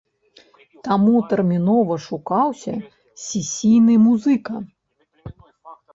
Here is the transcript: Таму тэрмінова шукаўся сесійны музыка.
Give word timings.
Таму 0.87 1.13
тэрмінова 1.33 1.93
шукаўся 2.07 2.73
сесійны 3.27 3.95
музыка. 4.07 4.53